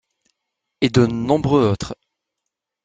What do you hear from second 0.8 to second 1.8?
Et de nombreux